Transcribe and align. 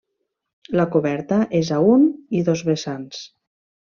La 0.77 0.85
coberta 0.95 1.37
és 1.59 1.69
a 1.75 1.77
un 1.89 2.07
i 2.39 2.41
dos 2.47 2.65
vessants. 2.71 3.21